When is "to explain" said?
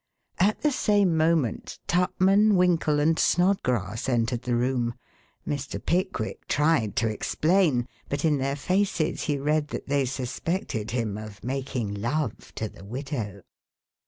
6.95-7.87